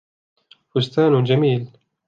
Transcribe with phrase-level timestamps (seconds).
[0.73, 1.69] فستان جميل.